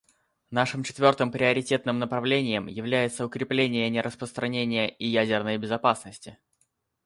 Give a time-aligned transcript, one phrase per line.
[0.49, 6.39] Нашим четвертым приоритетным направлением является укрепление нераспространения и ядерной безопасности.